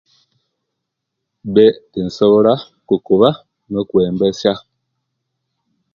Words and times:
Be 1.53 1.65
tinsobola 1.91 2.53
okuba 2.95 3.29
nokwembesya 3.71 4.53